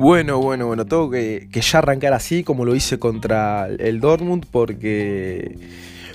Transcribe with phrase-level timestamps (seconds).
[0.00, 5.58] Bueno, bueno, bueno, tengo que, ya arrancar así como lo hice contra el Dortmund porque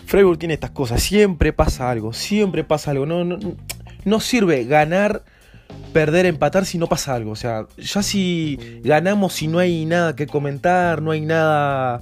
[0.08, 3.38] Freiburg tiene estas cosas, siempre pasa algo, siempre pasa algo, no, no,
[4.04, 5.24] no sirve ganar,
[5.94, 10.16] perder, empatar si no pasa algo, o sea, ya si ganamos si no hay nada
[10.16, 12.02] que comentar, no hay nada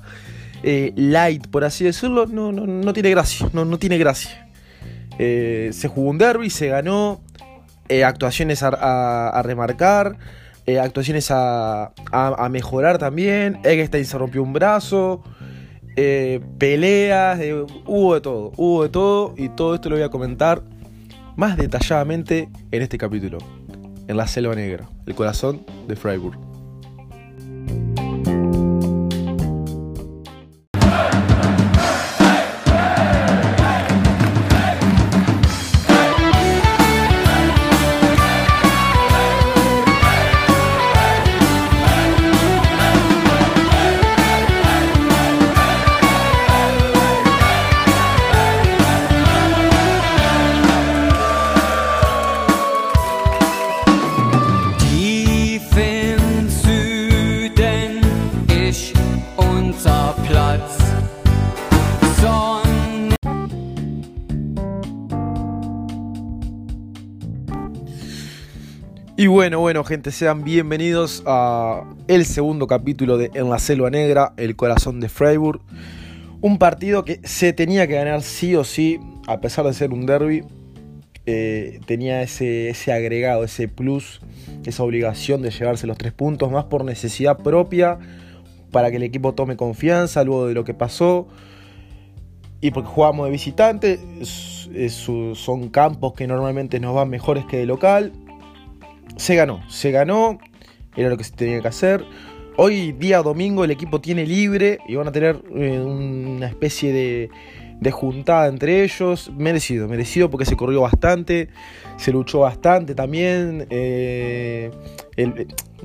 [0.64, 4.48] eh, light, por así decirlo, no, no, no tiene gracia, no, no tiene gracia.
[5.20, 7.22] Eh, se jugó un derby, se ganó,
[7.90, 10.18] eh, actuaciones a remarcar.
[10.66, 11.92] Eh, actuaciones a,
[12.50, 13.60] mejorar también.
[13.64, 15.24] Eggestein se rompió un brazo.
[15.96, 17.40] Eh, peleas,
[17.86, 20.64] hubo de todo, hubo de todo y todo esto lo voy a comentar
[21.36, 23.38] más detalladamente en este capítulo,
[24.08, 26.53] en la Selva Negra, el corazón de Freiburg.
[69.74, 75.00] Bueno, gente, sean bienvenidos a el segundo capítulo de En la Selva Negra, el corazón
[75.00, 75.62] de Freiburg.
[76.42, 80.06] Un partido que se tenía que ganar sí o sí, a pesar de ser un
[80.06, 80.44] derby.
[81.26, 84.22] Eh, tenía ese, ese agregado, ese plus,
[84.64, 87.98] esa obligación de llevarse los tres puntos, más por necesidad propia,
[88.70, 91.28] para que el equipo tome confianza luego de lo que pasó.
[92.62, 94.00] Y porque jugamos de visitante,
[94.94, 98.14] son campos que normalmente nos van mejores que de local
[99.18, 100.40] se ganó, se ganó,
[100.96, 102.06] era lo que se tenía que hacer.
[102.56, 107.30] Hoy día domingo el equipo tiene libre y van a tener eh, una especie de,
[107.80, 109.32] de juntada entre ellos.
[109.36, 111.50] Merecido, merecido porque se corrió bastante,
[111.98, 113.68] se luchó bastante también.
[113.70, 114.72] Eh,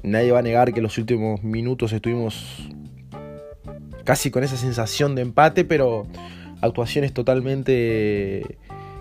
[0.02, 2.68] nadie va a negar que los últimos minutos estuvimos
[4.04, 6.06] casi con esa sensación de empate, pero
[6.60, 8.58] actuaciones totalmente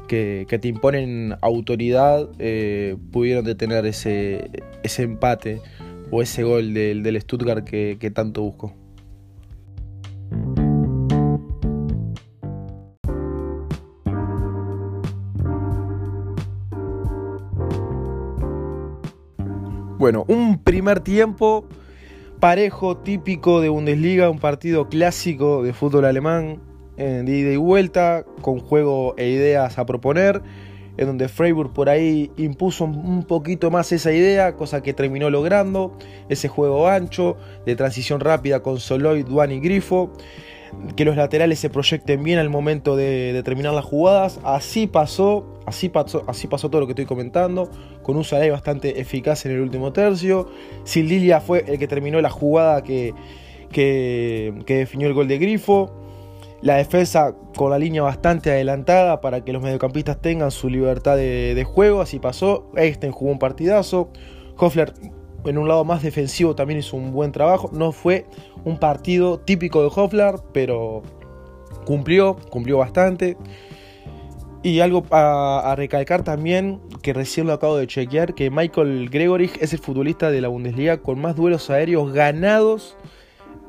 [0.08, 4.50] que, te imponen autoridad eh, pudieron detener ese,
[4.84, 5.62] ese empate
[6.12, 8.74] o ese gol del, del Stuttgart que, que tanto busco.
[20.00, 21.68] Bueno, un primer tiempo
[22.40, 26.62] parejo, típico de Bundesliga, un partido clásico de fútbol alemán,
[26.98, 30.42] de ida y vuelta, con juego e ideas a proponer,
[30.98, 35.96] en donde Freiburg por ahí impuso un poquito más esa idea, cosa que terminó logrando,
[36.28, 40.12] ese juego ancho, de transición rápida con Soloy, Duan y Grifo,
[40.96, 45.90] que los laterales se proyecten bien al momento de, terminar las jugadas, así pasó, así
[45.90, 47.70] pasó, así pasó todo lo que estoy comentando,
[48.02, 50.50] con un Salai bastante eficaz en el último tercio,
[50.84, 53.14] Sildilia fue el que terminó la jugada que,
[53.72, 56.07] que definió el gol de Grifo,
[56.62, 61.64] la defensa con la línea bastante adelantada para que los mediocampistas tengan su libertad de,
[61.66, 62.72] juego, así pasó.
[62.76, 64.10] Einstein jugó un partidazo.
[64.58, 64.94] Hoffler
[65.46, 67.70] en un lado más defensivo también hizo un buen trabajo.
[67.74, 68.26] No fue
[68.66, 71.04] un partido típico de Hoffler, pero
[71.86, 73.38] cumplió, cumplió bastante.
[74.64, 79.52] Y algo a, a, recalcar también, que recién lo acabo de chequear, que Michael Gregory
[79.62, 82.98] es el futbolista de la Bundesliga con más duelos aéreos ganados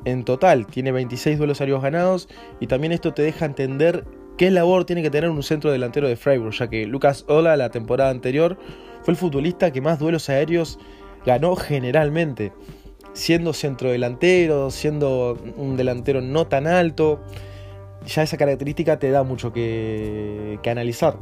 [0.05, 0.67] en total.
[0.67, 2.29] Tiene 26 duelos aéreos ganados
[2.61, 4.05] y también esto te deja entender
[4.37, 7.71] qué labor tiene que tener un centro delantero de Freiburg, ya que Lucas Ola la
[7.71, 8.57] temporada anterior
[9.03, 10.79] fue el futbolista que más duelos aéreos
[11.27, 12.53] ganó generalmente,
[13.13, 17.21] siendo centro delantero, siendo un delantero no tan alto.
[18.07, 21.19] Ya esa característica te da mucho que, analizar.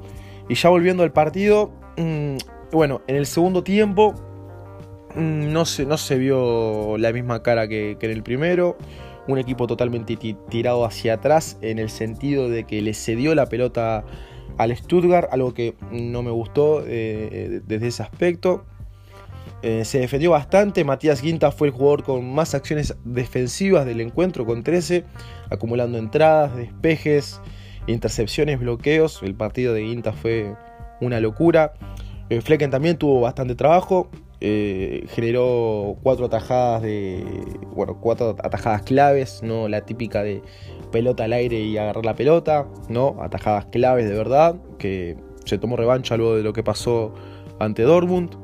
[0.49, 2.37] Y ya volviendo al partido, mm,
[2.71, 4.15] bueno, en el segundo tiempo
[5.17, 8.77] no se, no se vio la misma cara que, en el primero.
[9.29, 10.17] Un equipo totalmente
[10.49, 14.05] tirado hacia atrás en el sentido de que le cedió la pelota
[14.57, 18.65] al Stuttgart, algo que no me gustó eh, desde ese aspecto.
[19.63, 24.45] Eh, se defendió bastante, Matías Guinta fue el jugador con más acciones defensivas del encuentro
[24.45, 25.05] con 13,
[25.51, 27.41] acumulando entradas, despejes,
[27.87, 29.23] intercepciones, bloqueos.
[29.23, 30.55] El partido de Guinta fue
[31.01, 31.73] una locura.
[32.29, 34.11] Eh, Flecken también tuvo bastante trabajo,
[34.41, 37.25] eh, generó cuatro atajadas de.
[37.75, 40.43] Bueno, cuatro atajadas claves, no la típica de
[40.93, 45.77] pelota al aire y agarrar la pelota, no, atajadas claves de verdad, que se tomó
[45.77, 47.15] revancha luego de lo que pasó
[47.59, 48.37] ante Dortmund.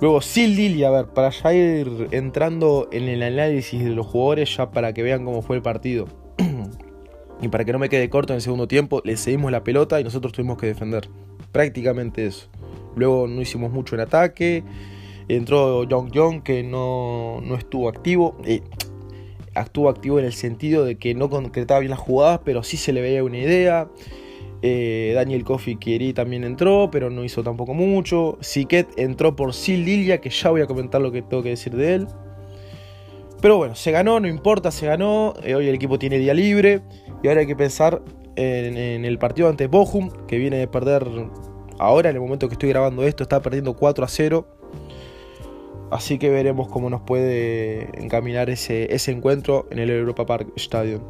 [0.00, 4.54] Luego Sildil, y a ver, para ya ir entrando en el análisis de los jugadores,
[4.54, 6.06] ya para que vean cómo fue el partido.
[7.40, 9.98] y para que no me quede corto en el segundo tiempo, le seguimos la pelota
[9.98, 11.08] y nosotros tuvimos que defender.
[11.50, 12.48] Prácticamente eso.
[12.96, 14.64] Luego no hicimos mucho en ataque.
[15.28, 18.36] Entró Young Young que no, no estuvo activo.
[18.44, 18.62] Eh,
[19.54, 23.00] activo en el sentido de que no concretaba bien las jugadas, pero sí se le
[23.00, 23.88] veía una idea.
[24.62, 28.38] Eh, Daniel Kofi Kieri también entró, pero no hizo tampoco mucho.
[28.40, 31.94] Siquet entró por Sildilia, que ya voy a comentar lo que tengo que decir de
[31.94, 32.08] él.
[33.40, 35.34] Pero bueno, se ganó, no importa, se ganó.
[35.42, 36.82] Eh, hoy el equipo tiene día libre.
[37.22, 38.02] Y ahora hay que pensar
[38.36, 41.06] en, el partido ante Bochum, que viene de perder
[41.78, 44.46] ahora, en el momento que estoy grabando esto, está perdiendo 4 a 0.
[45.90, 51.02] Así que veremos cómo nos puede encaminar ese, ese encuentro en el Europa Park Stadium.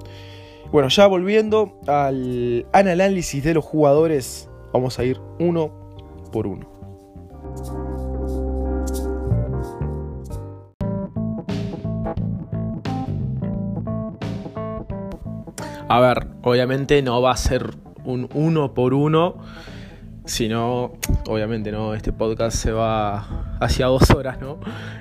[0.71, 5.73] Bueno, ya volviendo al análisis de los jugadores, vamos a ir uno
[6.33, 6.77] por uno.
[15.89, 19.37] A ver, obviamente no va a ser un uno por uno,
[20.27, 20.93] sino,
[21.27, 21.95] obviamente, ¿no?
[21.95, 24.59] Este podcast se va hacia dos horas, ¿no?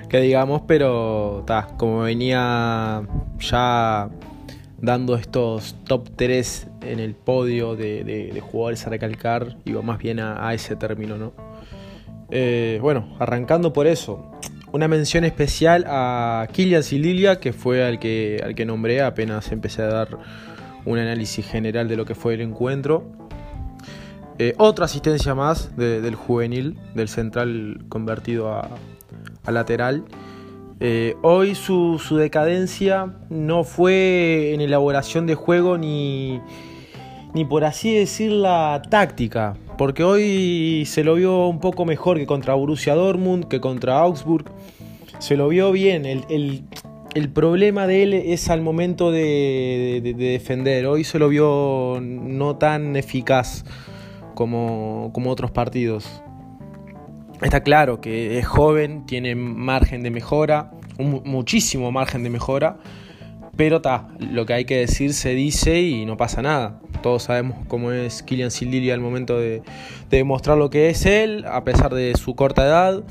[0.08, 3.02] Que digamos, pero, ta, como venía
[3.38, 4.08] ya
[4.80, 10.54] dando estos top 3 en el podio de, jugadores a recalcar, iba más bien a,
[10.54, 11.32] ese término, ¿no?
[12.30, 14.32] Eh, bueno, arrancando por eso,
[14.72, 19.82] una mención especial a Kilian Sililia, que fue al que, al que nombré apenas empecé
[19.82, 20.18] a dar
[20.84, 23.25] un análisis general de lo que fue el encuentro.
[24.38, 28.68] Eh, otra asistencia más del juvenil, del central convertido a,
[29.50, 30.04] lateral.
[30.78, 36.40] Eh, hoy su, decadencia no fue en elaboración de juego ni,
[37.32, 42.26] ni por así decir la táctica, porque hoy se lo vio un poco mejor que
[42.26, 44.44] contra Borussia Dortmund, que contra Augsburg.
[45.18, 46.04] Se lo vio bien.
[46.04, 46.64] El,
[47.32, 50.84] problema de él es al momento de, defender.
[50.84, 53.64] Hoy se lo vio no tan eficaz
[54.36, 56.22] como, como otros partidos.
[57.42, 62.76] Está claro que es joven, tiene margen de mejora, muchísimo margen de mejora,
[63.56, 66.80] pero está, lo que hay que decir se dice y no pasa nada.
[67.02, 69.62] Todos sabemos cómo es Kylian Sildiria al momento de,
[70.10, 73.02] demostrar lo que es él, a pesar de su corta edad.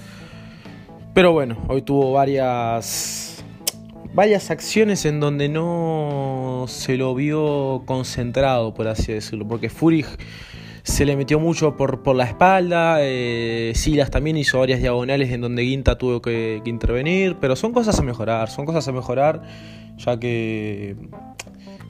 [1.14, 3.44] Pero bueno, hoy tuvo varias,
[4.14, 10.06] varias acciones en donde no se lo vio concentrado, por así decirlo, porque Furig
[10.86, 12.98] se le metió mucho por, por la espalda.
[13.00, 17.38] Eh, Silas también hizo varias diagonales en donde Guinta tuvo que, intervenir.
[17.42, 19.42] Pero son cosas a mejorar, son cosas a mejorar,
[19.98, 20.96] ya que.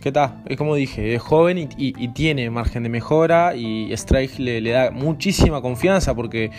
[0.02, 0.44] ¿Qué tal?
[0.46, 3.54] Es como dije, es joven y, tiene margen de mejora.
[3.54, 6.52] Y Strike le da muchísima confianza porque.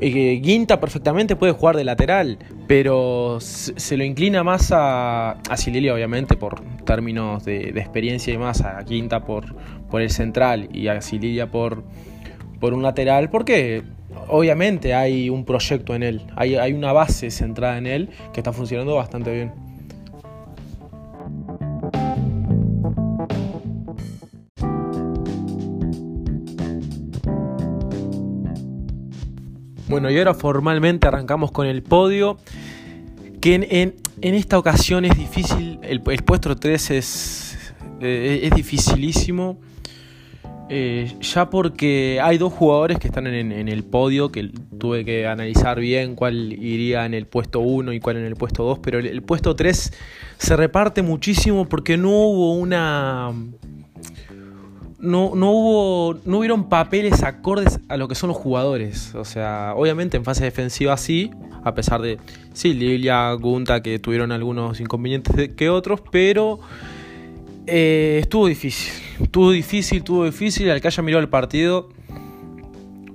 [0.00, 5.92] Eh, Guinta perfectamente puede jugar de lateral, pero se, lo inclina más a, a Sililia,
[5.92, 9.56] obviamente, por términos de, experiencia y más, a Quinta por,
[9.90, 11.82] por el central y a Silidia por,
[12.60, 13.82] por un lateral, porque
[14.28, 18.52] obviamente hay un proyecto en él, hay, hay una base centrada en él que está
[18.52, 19.67] funcionando bastante bien.
[29.88, 32.38] Bueno, y ahora formalmente arrancamos con el podio.
[33.40, 39.58] Que en, esta ocasión es difícil, el, puesto 3 es, eh, es dificilísimo.
[40.70, 45.80] Eh, ya porque hay dos jugadores que están en, el podio, que tuve que analizar
[45.80, 49.22] bien cuál iría en el puesto 1 y cuál en el puesto 2, pero el,
[49.22, 49.92] puesto 3
[50.36, 53.32] se reparte muchísimo porque no hubo una...
[55.00, 59.14] No, no, hubo, no hubieron papeles acordes a lo que son los jugadores.
[59.14, 61.30] O sea, obviamente en fase defensiva sí,
[61.62, 62.18] a pesar de,
[62.52, 66.58] sí, Lilia, Gunta, que tuvieron algunos inconvenientes que otros, pero
[67.70, 70.70] eh, estuvo difícil, estuvo difícil, estuvo difícil.
[70.70, 71.90] Al que haya mirado el partido,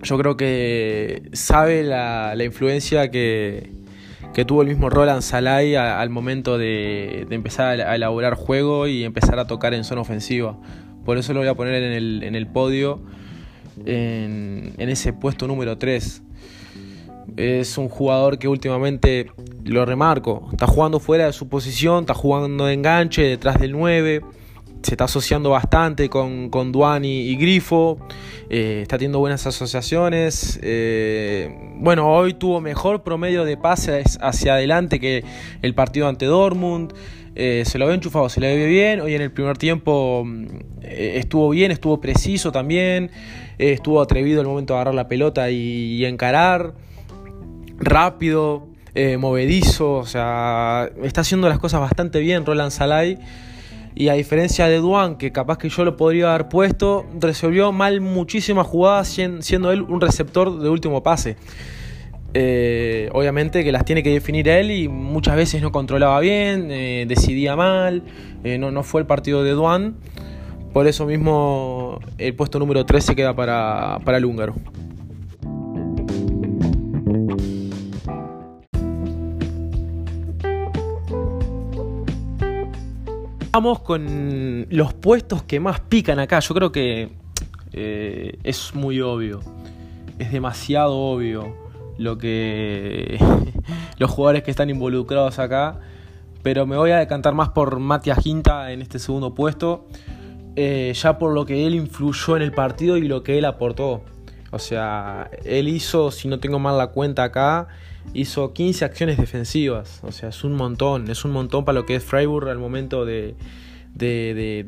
[0.04, 3.72] yo creo que sabe la, influencia que,
[4.46, 9.48] tuvo el mismo Roland Salai al momento de, empezar a elaborar juego y empezar a
[9.48, 10.56] tocar en zona ofensiva.
[11.06, 13.02] Por eso lo voy a poner en el, podio,
[13.86, 16.22] en, en, ese puesto número 3.
[17.38, 19.32] Es un jugador que últimamente,
[19.64, 24.22] lo remarco, está jugando fuera de su posición, está jugando de enganche, detrás del 9
[24.84, 27.98] se está asociando bastante con, con Duani y Grifo,
[28.50, 30.60] eh, está teniendo buenas asociaciones.
[30.62, 35.24] Eh, bueno, hoy tuvo mejor promedio de pases hacia adelante que
[35.62, 36.94] el partido ante Dortmund.
[37.36, 39.02] Eh, se lo ve enchufado, se le ve bien.
[39.02, 40.46] Hoy en el primer tiempo mm,
[40.82, 43.12] estuvo bien, estuvo preciso también.
[43.58, 46.74] estuvo atrevido el momento de agarrar la pelota y, encarar.
[47.78, 48.68] Rápido,
[49.18, 49.96] movedizo.
[49.96, 53.20] O sea, está haciendo las cosas bastante bien Roland Salai.
[53.96, 58.02] Y a diferencia de Duan, que capaz que yo lo podría haber puesto, resolvió mal
[58.02, 61.38] muchísimas jugadas siendo él un receptor de último pase.
[62.36, 67.06] Eh, obviamente que las tiene que definir él y muchas veces no controlaba bien, eh,
[67.08, 68.02] decidía mal,
[68.44, 69.96] eh, no, no, fue el partido de Duan.
[70.74, 74.56] Por eso mismo el puesto número 13 queda para, para el húngaro.
[83.52, 86.40] Vamos con los puestos que más pican acá.
[86.40, 87.10] Yo creo que
[87.72, 89.42] es muy obvio.
[90.18, 91.63] Es demasiado obvio
[91.98, 93.18] lo que
[93.98, 95.80] los jugadores que están involucrados acá.
[96.42, 99.88] Pero me voy a decantar más por Matías Ginta en este segundo puesto.
[100.56, 104.04] Eh, ya por lo que él influyó en el partido y lo que él aportó.
[104.52, 107.70] O sea, él hizo, si no tengo mal la cuenta acá,
[108.14, 110.00] hizo 15 acciones defensivas.
[110.04, 111.10] O sea, es un montón.
[111.10, 113.36] Es un montón para lo que es Freiburg al momento de,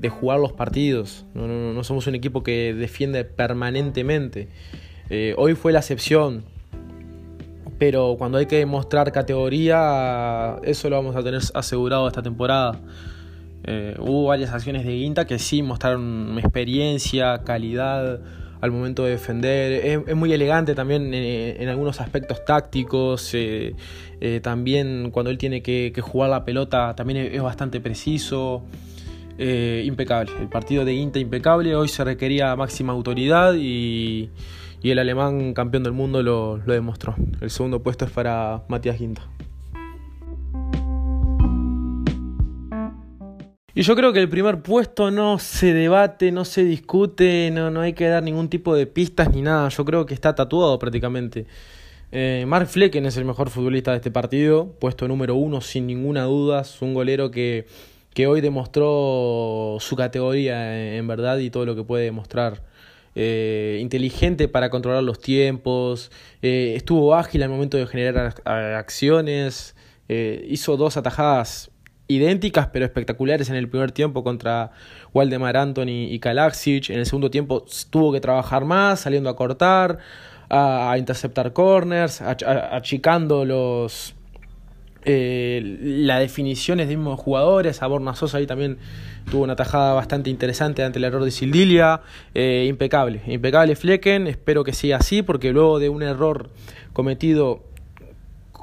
[0.10, 1.26] jugar los partidos.
[1.36, 4.48] No, somos un equipo que defiende permanentemente.
[5.10, 6.46] Eh, hoy fue la excepción.
[7.78, 12.80] Pero cuando hay que demostrar categoría, eso lo vamos a tener asegurado esta temporada.
[13.68, 18.20] Eh, hubo varias acciones de Guinta que sí mostraron experiencia, calidad
[18.62, 20.04] al momento de defender.
[20.08, 23.32] Es, muy elegante también eh, en, algunos aspectos tácticos.
[23.34, 23.74] Eh,
[24.42, 28.64] también cuando él tiene que, jugar la pelota también es, bastante preciso.
[29.38, 30.32] impecable.
[30.40, 31.76] El partido de Inter impecable.
[31.76, 34.30] Hoy se requería máxima autoridad y,
[34.92, 37.16] el alemán campeón del mundo lo, demostró.
[37.42, 39.24] El segundo puesto es para Matías Ginta.
[43.74, 47.82] Y yo creo que el primer puesto no se debate, no se discute, no, no
[47.82, 49.68] hay que dar ningún tipo de pistas ni nada.
[49.70, 51.46] Yo creo que está tatuado prácticamente.
[52.12, 56.24] Eh, Mark Flecken es el mejor futbolista de este partido, puesto número uno sin ninguna
[56.24, 56.62] duda.
[56.62, 57.66] Es un golero que,
[58.14, 62.75] que hoy demostró su categoría en verdad y todo lo que puede demostrar.
[63.16, 69.76] Eh, inteligente para controlar los tiempos, eh, estuvo ágil al momento de generar acciones,
[70.08, 71.72] hizo dos atajadas
[72.08, 74.72] idénticas pero espectaculares en el primer tiempo contra
[75.14, 76.90] Waldemar Anthony y Kalaxic.
[76.90, 80.00] En el segundo tiempo tuvo que trabajar más, saliendo a cortar,
[80.50, 84.16] a, interceptar corners, achicando los
[85.06, 87.82] eh, las definiciones de mismos jugadores.
[87.84, 88.78] A Borna Sosa ahí también
[89.30, 92.02] tuvo una tajada bastante interesante ante el error de Sildilia.
[92.34, 94.28] Eh, impecable, impecable Flecken.
[94.28, 96.50] Espero que siga así porque luego de un error
[96.92, 97.64] cometido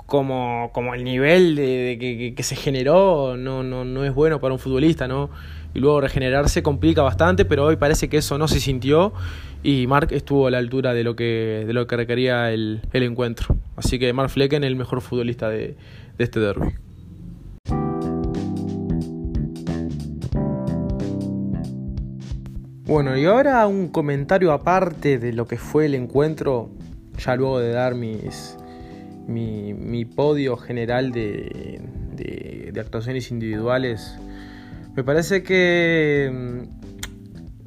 [0.07, 4.59] como, como el nivel de, que, se generó no, no, no, es bueno para un
[4.59, 5.31] futbolista, ¿no?
[5.75, 9.15] Y luego regenerarse complica bastante, pero hoy parece que eso no se sintió
[9.63, 13.05] y Mark estuvo a la altura de lo que, de lo que requería el, el
[13.05, 13.57] encuentro.
[13.77, 15.77] Así que Mark Flecken el mejor futbolista de,
[16.23, 16.73] de este derby.
[22.85, 26.71] Bueno, y ahora un comentario aparte de lo que fue el encuentro,
[27.19, 28.57] ya luego de dar mis,
[29.27, 31.81] mi, podio general de,
[32.79, 34.19] actuaciones individuales,
[34.95, 36.67] me parece que,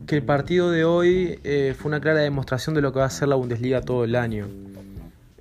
[0.07, 3.09] que el partido de hoy eh, fue una clara demostración de lo que va a
[3.09, 4.64] ser la Bundesliga todo el año.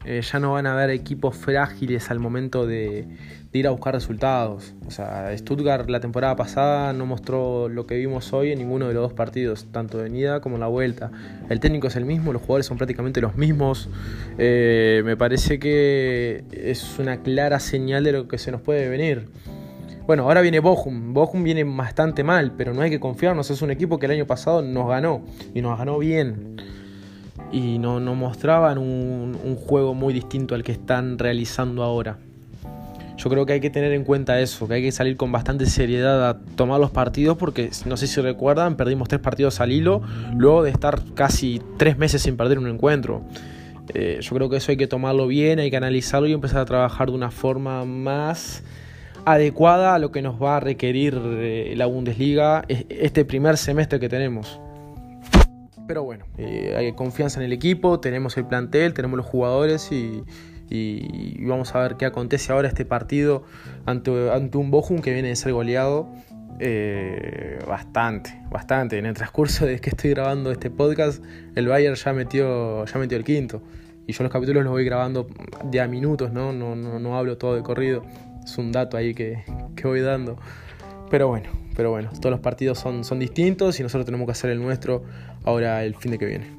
[0.05, 3.07] Eh, ya no van a haber equipos frágiles al momento de,
[3.53, 4.75] ir a buscar resultados.
[4.87, 8.95] O sea, Stuttgart la temporada pasada no mostró lo que vimos hoy en ninguno de
[8.95, 11.11] los dos partidos, tanto de ida como en la vuelta.
[11.49, 13.89] El técnico es el mismo, los jugadores son prácticamente los mismos.
[14.39, 19.29] Eh, me parece que es una clara señal de lo que se nos puede venir.
[20.07, 21.15] Bueno, ahora viene Bochum.
[21.15, 23.51] Bochum viene bastante mal, pero no hay que confiarnos.
[23.51, 25.23] Es un equipo que el año pasado nos ganó
[25.55, 26.57] y nos ganó bien
[27.55, 32.19] y no, mostraban un, un, juego muy distinto al que están realizando ahora.
[33.17, 35.67] Yo creo que hay que tener en cuenta eso, que hay que salir con bastante
[35.67, 40.03] seriedad a tomar los partidos porque no sé si recuerdan, perdimos tres partidos al hilo
[40.37, 43.23] luego de estar casi tres meses sin perder un encuentro.
[43.95, 46.65] Eh, yo creo que eso hay que tomarlo bien, hay que analizarlo y empezar a
[46.65, 48.65] trabajar de una forma más
[49.27, 54.09] adecuada a lo que nos va a requerir eh, la Bundesliga este primer semestre que
[54.09, 54.59] tenemos.
[55.87, 60.25] Pero bueno, eh, hay confianza en el equipo, tenemos el plantel, tenemos los jugadores y,
[61.47, 63.45] vamos a ver qué acontece ahora este partido
[63.87, 66.09] ante, ante un Bochum que viene de ser goleado
[66.61, 68.99] Eh, bastante, bastante.
[68.99, 71.23] En el transcurso de que estoy grabando este podcast,
[71.57, 73.61] el Bayern ya metió, ya metió el quinto.
[74.07, 75.27] Y yo los capítulos los voy grabando
[75.65, 76.53] de a minutos, ¿no?
[76.53, 78.05] No, no, no hablo todo de corrido.
[78.45, 79.43] Es un dato ahí que,
[79.75, 80.37] que, voy dando.
[81.11, 84.61] Pero bueno, pero bueno, todos los partidos son, distintos y nosotros tenemos que hacer el
[84.61, 85.03] nuestro
[85.45, 86.59] ahora el fin de que viene.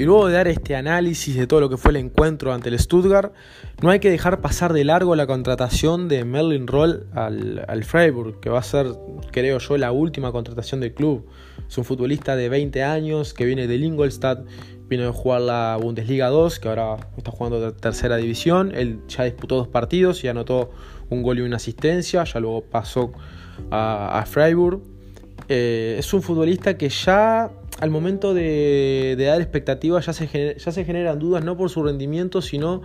[0.00, 2.78] Y luego de dar este análisis de todo lo que fue el encuentro ante el
[2.78, 3.34] Stuttgart,
[3.82, 8.48] no hay que dejar pasar de largo la contratación de Merlin Roll al, Freiburg, que
[8.48, 8.86] va a ser,
[9.30, 11.26] creo yo, la última contratación del club.
[11.68, 14.46] Es un futbolista de 20 años que viene del Ingolstadt,
[14.90, 18.72] vino a jugar la Bundesliga 2, que ahora está jugando de tercera división.
[18.74, 20.72] Él ya disputó dos partidos y anotó
[21.10, 23.12] un gol y una asistencia, ya luego pasó
[23.70, 24.80] a, Freiburg.
[25.48, 30.84] Eh, es un futbolista que ya al momento de, dar expectativas ya se, ya se
[30.84, 32.82] generan dudas no por su rendimiento, sino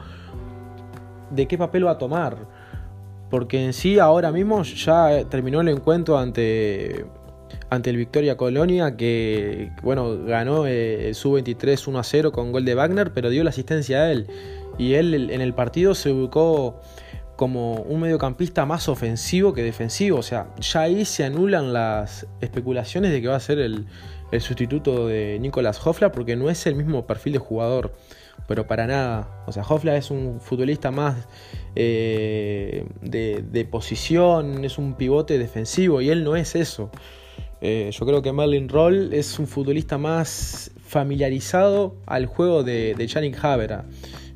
[1.31, 2.37] de qué papel va a tomar.
[3.31, 7.07] Porque en sí ahora mismo ya terminó el encuentro ante,
[7.75, 12.65] ante el Victoria Colonia, que bueno, ganó eh, el Sub-23 1 a 0 con gol
[12.65, 14.27] de Wagner, pero dio la asistencia a él.
[14.77, 16.81] Y él en el partido se ubicó
[17.35, 20.19] como un mediocampista más ofensivo que defensivo.
[20.19, 23.85] O sea, ya ahí se anulan las especulaciones de que va a ser el,
[24.31, 27.93] el sustituto de Nicolás Hofla porque no es el mismo perfil de jugador,
[28.47, 29.43] pero para nada.
[29.47, 31.27] O sea, Hofla es un futbolista más
[31.75, 36.89] eh, de, posición, es un pivote defensivo y él no es eso.
[37.61, 43.07] Eh, yo creo que Merlin Roll es un futbolista más familiarizado al juego de, de
[43.07, 43.85] Yannick Havera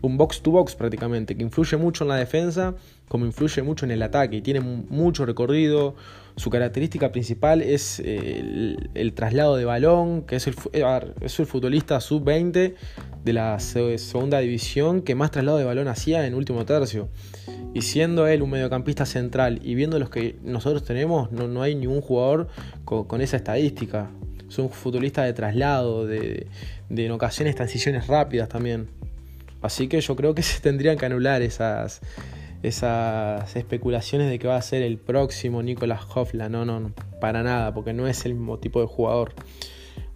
[0.01, 2.75] un box to box prácticamente, que influye mucho en la defensa
[3.07, 5.95] como influye mucho en el ataque y tiene mucho recorrido.
[6.39, 12.75] Su característica principal es eh, el, traslado de balón, que es el, eh, futbolista sub-20
[13.25, 17.10] de la segunda división que más traslado de balón hacía en último tercio.
[17.74, 21.75] Y siendo él un mediocampista central y viendo los que nosotros tenemos, no, no hay
[21.75, 22.48] ningún jugador
[22.86, 24.10] con, esa estadística.
[24.48, 26.48] Es un futbolista de traslado, de,
[26.88, 28.88] de en ocasiones transiciones rápidas también.
[29.62, 32.00] Así que yo creo que se tendrían que anular esas,
[32.63, 36.49] esas especulaciones de que va a ser el próximo Nicolás Hofla.
[36.49, 39.33] No, no, no, para nada, porque no es el mismo tipo de jugador.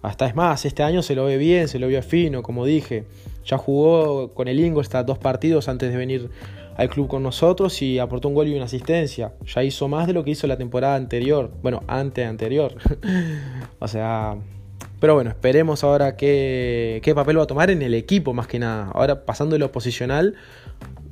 [0.02, 3.06] Hasta es más, este año se lo ve bien, se lo ve fino, como dije.
[3.46, 6.30] Ya jugó con el Ingolstadt dos partidos antes de venir
[6.76, 9.34] al club con nosotros y aportó un gol y una asistencia.
[9.46, 11.52] Ya hizo más de lo que hizo la temporada anterior.
[11.62, 12.76] Bueno, antes anterior.
[13.80, 14.36] o sea,
[15.00, 18.60] pero bueno, esperemos ahora qué, qué, papel va a tomar en el equipo más que
[18.60, 18.90] nada.
[18.94, 20.36] Ahora pasando de lo posicional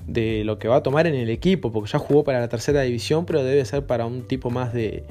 [0.08, 2.82] de lo que va a tomar en el equipo, porque ya jugó para la tercera
[2.82, 5.04] división, pero debe ser para un tipo más de,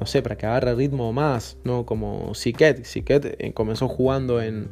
[0.00, 1.86] no sé, para que agarre ritmo más, ¿no?
[1.86, 2.84] Como Siquet.
[2.84, 4.70] Siquet eh, comenzó jugando en,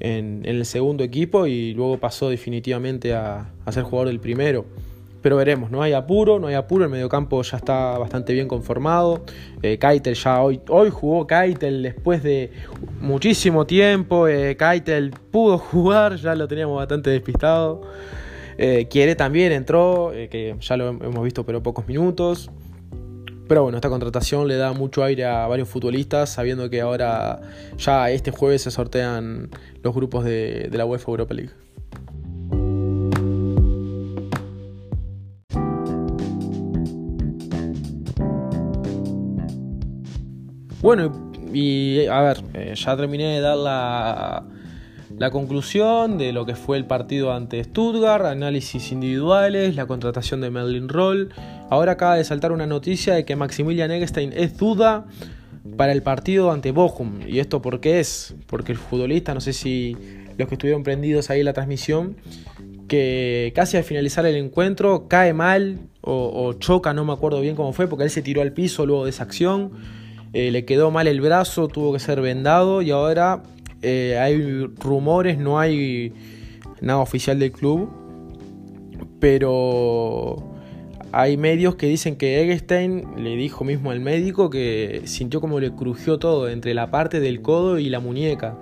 [0.00, 4.64] en, el segundo equipo y luego pasó definitivamente a, a ser jugador del primero
[5.24, 9.24] pero veremos, no hay apuro, no hay apuro, el mediocampo ya está bastante bien conformado.
[9.62, 12.52] Eh, Keitel ya hoy, hoy jugó Keitel después de
[13.00, 17.80] muchísimo tiempo, eh, Keitel pudo jugar, ya lo teníamos bastante despistado.
[18.58, 22.50] Eh, Quiere también entró, eh, que ya lo hemos visto pero pocos minutos.
[23.46, 27.42] Pero bueno, esta contratación le da mucho aire a varios futbolistas, sabiendo que ahora
[27.76, 29.50] ya este jueves se sortean
[29.82, 31.52] los grupos de, la UEFA Europa League.
[40.80, 44.44] Bueno, y a ver, eh, ya terminé de dar la,
[45.18, 50.50] la conclusión de lo que fue el partido ante Stuttgart, análisis individuales, la contratación de
[50.50, 51.30] Merlin Roll.
[51.70, 55.06] Ahora acaba de saltar una noticia de que Maximilian Eggestein es duda
[55.76, 57.20] para el partido ante Bochum.
[57.26, 58.34] ¿Y esto por qué es?
[58.46, 59.96] Porque el futbolista, no sé si
[60.36, 62.16] los que estuvieron prendidos ahí en la transmisión,
[62.88, 67.72] que casi al finalizar el encuentro cae mal o, choca, no me acuerdo bien cómo
[67.72, 69.72] fue, porque él se tiró al piso luego de esa acción
[70.34, 73.44] eh, le quedó mal el brazo, tuvo que ser vendado y ahora
[73.84, 76.12] eh, hay rumores, no hay
[76.80, 77.90] nada oficial del club,
[79.20, 80.54] pero
[81.12, 85.72] hay medios que dicen que Eggestein le dijo mismo al médico que sintió como le
[85.72, 88.58] crujió todo entre la parte del codo y la muñeca.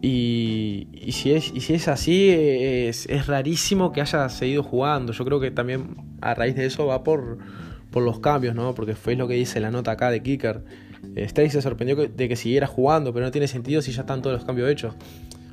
[0.00, 5.12] Y, si, es, así, es, es rarísimo que haya seguido jugando.
[5.12, 7.38] Yo creo que también a raíz de eso va por,
[7.90, 8.74] por los cambios, ¿no?
[8.74, 10.62] Porque fue lo que dice la nota acá de Kicker.
[11.16, 14.36] Eh, se sorprendió de que siguiera jugando, pero no tiene sentido si ya están todos
[14.36, 14.94] los cambios hechos.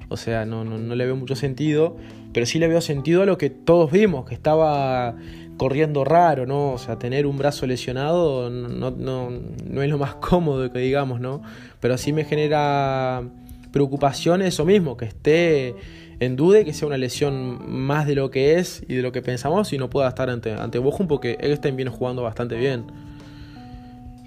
[0.10, 1.96] O sea, no, no, le veo mucho sentido,
[2.34, 5.16] pero sí le veo sentido a lo que todos vimos, que estaba
[5.56, 6.74] corriendo raro, ¿no?
[6.74, 11.22] O sea, tener un brazo lesionado no, no, no es lo más cómodo que digamos,
[11.22, 11.42] ¿no?
[11.80, 13.24] Pero sí me genera
[13.72, 15.76] preocupación es eso mismo, que esté
[16.20, 19.12] en duda y que sea una lesión más de lo que es y de lo
[19.12, 23.11] que pensamos y no pueda estar ante, ante Bochum porque Eggestein viene jugando bastante bien.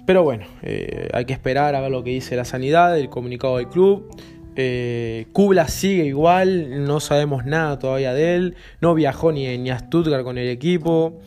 [0.05, 3.57] Pero bueno, eh, hay que esperar a ver lo que dice la sanidad, el comunicado
[3.57, 4.07] del club.
[4.55, 8.55] Eh, Kubla sigue igual, no sabemos nada todavía de él.
[8.81, 11.19] No viajó ni, a Stuttgart con el equipo.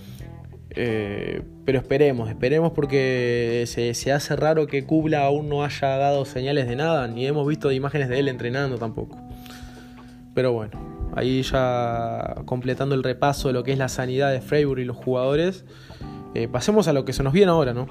[0.71, 6.69] Eh, pero esperemos, esperemos porque se, hace raro que Kubla aún no haya dado señales
[6.69, 9.19] de nada, ni hemos visto imágenes de él entrenando tampoco.
[10.35, 14.81] Pero bueno, ahí ya completando el repaso de lo que es la sanidad de Freiburg
[14.81, 15.65] y los jugadores,
[16.53, 17.89] pasemos a lo que se nos viene ahora, ¿no?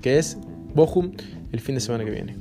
[0.00, 0.38] Que es
[0.74, 1.12] Bochum
[1.52, 2.36] el fin de semana que viene.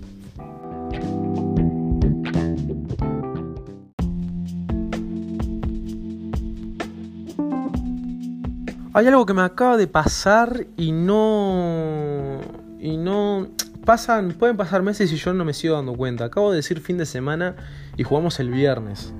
[8.97, 12.39] Hay algo que me acaba de pasar y no.
[12.79, 13.47] Y no.
[13.85, 14.31] Pasan.
[14.31, 16.25] Pueden pasar meses y yo no me sigo dando cuenta.
[16.25, 17.55] Acabo de decir fin de semana
[17.95, 19.13] y jugamos el viernes.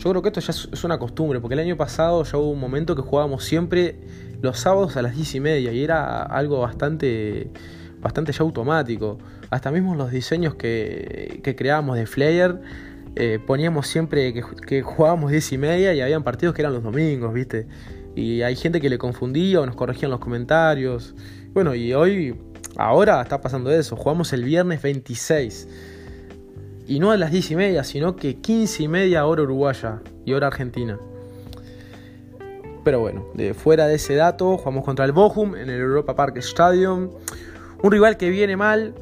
[0.00, 2.58] Yo creo que esto ya es una costumbre, porque el año pasado ya hubo un
[2.58, 3.96] momento que jugábamos siempre
[4.40, 7.50] los sábados a las 10 y media y era algo bastante,
[8.00, 9.18] bastante ya automático.
[9.50, 12.60] Hasta mismo los diseños que, que creábamos de Flair
[13.14, 16.82] eh, poníamos siempre que, que, jugábamos 10 y media y habían partidos que eran los
[16.82, 17.66] domingos, ¿viste?
[18.16, 21.14] Y hay gente que le confundía o nos corregía en los comentarios.
[21.52, 22.40] Bueno, y hoy,
[22.76, 23.96] ahora está pasando eso.
[23.96, 25.68] Jugamos el viernes 26.
[26.90, 30.32] Y no a las 10 y media, sino que 15 y media hora uruguaya y
[30.32, 30.98] hora argentina.
[32.82, 36.38] Pero bueno, de fuera de ese dato, jugamos contra el Bochum en el Europa Park
[36.38, 37.10] Stadium.
[37.80, 38.92] Un rival que viene mal,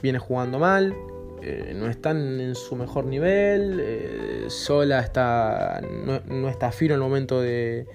[0.00, 0.94] viene jugando mal,
[1.42, 3.78] eh, no están en su mejor nivel.
[3.78, 5.82] Eh, Sola está,
[6.26, 7.86] no, está fino en el momento de,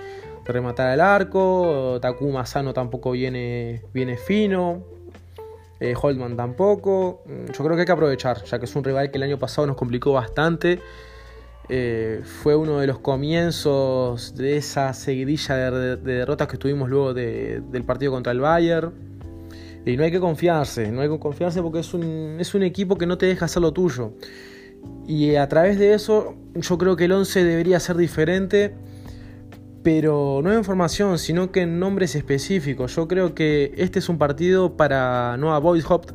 [0.45, 1.97] rematar el arco.
[1.99, 4.98] Takuma Sano tampoco viene, viene fino.
[5.79, 7.23] Eh, Holdman tampoco.
[7.27, 9.67] Yo creo que hay que aprovechar, ya que es un rival que el año pasado
[9.67, 10.79] nos complicó bastante
[11.71, 17.83] eh, fue uno de los comienzos de esa seguidilla de, derrotas que tuvimos luego del
[17.85, 18.91] partido contra el Bayern.
[19.85, 22.97] Y no hay que confiarse, no hay que confiarse porque es un, es un equipo
[22.97, 24.13] que no te deja hacer lo tuyo.
[25.07, 28.73] Y a través de eso yo creo que el 11 debería ser diferente,
[29.83, 32.95] pero no en formación, sino que en nombres específicos.
[32.95, 36.11] Yo creo que este es un partido para Noah Boyhopt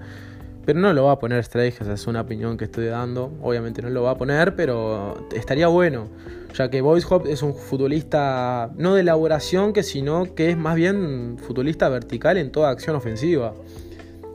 [0.65, 3.33] pero no lo va a poner Esa es una opinión que estoy dando.
[3.43, 6.09] Obviamente no lo va a poner, pero estaría bueno.
[6.55, 10.77] Ya que Boyce Hop es un futbolista no de elaboración, que sino que es más
[10.77, 13.55] bien futbolista vertical en toda acción ofensiva.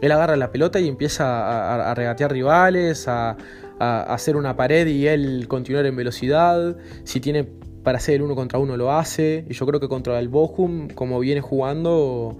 [0.01, 3.37] Él agarra la pelota y empieza a, regatear rivales, a,
[3.79, 6.75] hacer una pared y él continuar en velocidad.
[7.05, 7.47] Si tiene
[7.83, 9.45] para hacer el uno contra uno lo hace.
[9.49, 12.37] Y yo creo que contra el Bochum, como viene jugando,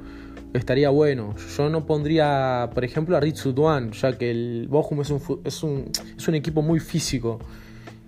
[0.54, 1.36] estaría bueno.
[1.58, 5.63] Yo no pondría, por ejemplo, a Ritsu Duan, ya que el Bochum es un, es
[5.63, 7.39] un, es un equipo muy físico.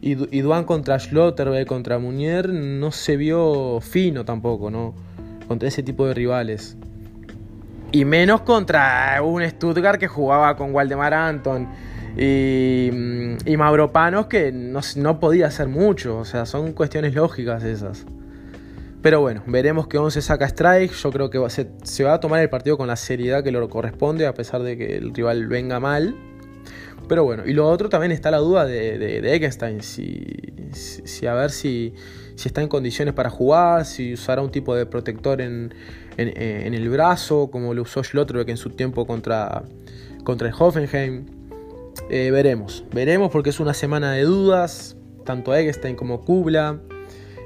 [0.02, 4.96] Y, y Duan contra Schlotterbeck, contra Munier, no se vio fino tampoco, ¿no?
[5.48, 6.76] Contra ese tipo de rivales.
[7.91, 11.67] Y menos contra un Stuttgart que jugaba con Waldemar Anton
[12.17, 12.89] y,
[13.45, 13.58] y
[14.30, 16.17] que no, podía hacer mucho.
[16.17, 18.06] O sea, son cuestiones lógicas esas.
[19.02, 20.91] Pero bueno, veremos que 11 saca strike.
[20.91, 24.28] Yo creo que se, va a tomar el partido con la seriedad que le corresponde,
[24.28, 26.15] a pesar de que el rival venga mal.
[27.08, 29.82] Pero bueno, y lo otro también está la duda de, de, Eckstein.
[29.82, 31.93] Si, a ver si,
[32.45, 35.74] está en condiciones para jugar, si usará un tipo de protector en,
[36.17, 39.63] en, el brazo, como lo usó Schlotterbeck en su tiempo contra,
[40.24, 41.41] contra el Hoffenheim.
[42.10, 46.80] Eh, veremos, veremos porque es una semana de dudas, tanto Eggstein como Kubla.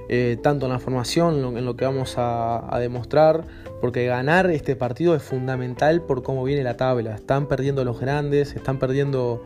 [0.08, 3.48] Eh, tanto en la formación, en lo que vamos a, demostrar,
[3.82, 7.16] porque ganar este partido es fundamental por cómo viene la tabla.
[7.16, 9.44] Están perdiendo los grandes, están perdiendo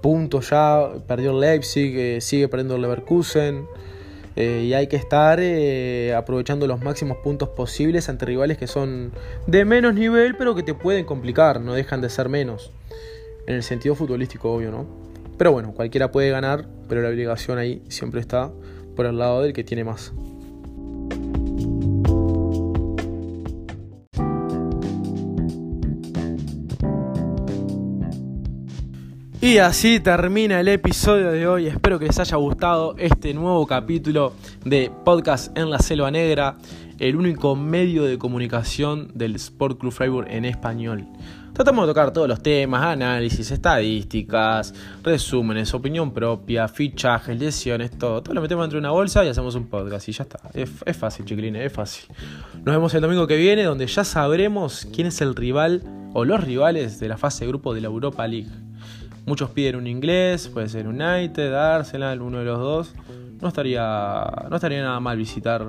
[0.00, 3.66] puntos ya, perdió Leipzig, eh, sigue perdiendo Leverkusen.
[4.36, 5.40] Y hay que estar
[6.16, 9.10] aprovechando los máximos puntos posibles ante rivales que son
[9.48, 12.70] de menos nivel, pero que te pueden complicar, no dejan de ser menos.
[13.48, 14.86] En el sentido futbolístico, obvio, ¿no?
[15.38, 18.52] Pero bueno, cualquiera puede ganar, pero la obligación ahí siempre está
[18.94, 20.12] por el lado del que tiene más.
[29.40, 31.68] Y así termina el episodio de hoy.
[31.68, 34.34] Espero que les haya gustado este nuevo capítulo
[34.66, 36.58] de Podcast en la Selva Negra,
[36.98, 41.06] el único medio de comunicación del Sport Club Freiburg en español.
[41.58, 48.22] Tratamos de tocar todos los temas, análisis, estadísticas, resúmenes, opinión propia, fichajes, lesiones, todo.
[48.22, 50.38] Todo lo metemos dentro de una bolsa y hacemos un podcast y ya está.
[50.54, 52.14] Es, fácil, chiquilines, es fácil.
[52.64, 55.82] Nos vemos el domingo que viene donde ya sabremos quién es el rival
[56.14, 58.52] o los rivales de la fase grupo de la Europa League.
[59.26, 62.94] Muchos piden un inglés, puede ser United, Arsenal, uno de los dos.
[63.42, 65.66] No estaría, no estaría nada mal visitar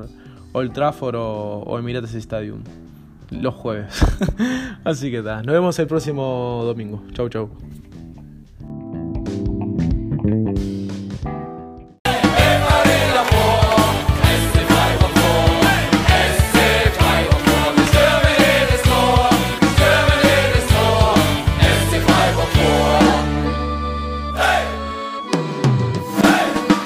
[0.52, 2.62] Old Trafford o Emirates Stadium
[3.32, 4.06] los jueves.
[4.84, 7.04] Así que nada, nos vemos el próximo domingo.
[7.14, 7.50] Chau, chau.